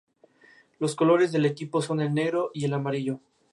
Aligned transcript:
Los 0.79 0.95
colores 0.95 1.31
del 1.31 1.45
equipo 1.45 1.79
son 1.83 2.01
el 2.01 2.11
negro 2.11 2.49
y 2.55 2.65
el 2.65 2.73
amarillo. 2.73 3.19